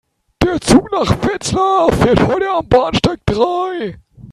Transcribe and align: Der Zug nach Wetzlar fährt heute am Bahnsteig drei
Der 0.43 0.59
Zug 0.59 0.91
nach 0.91 1.11
Wetzlar 1.27 1.91
fährt 1.93 2.25
heute 2.25 2.49
am 2.49 2.67
Bahnsteig 2.67 3.19
drei 3.23 3.99